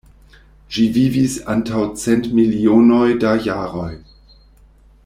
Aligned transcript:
Ĝi 0.77 0.85
vivis 0.95 1.35
antaŭ 1.55 1.83
cent 2.05 2.27
milionoj 2.41 3.07
da 3.25 3.37
jaroj. 3.51 3.91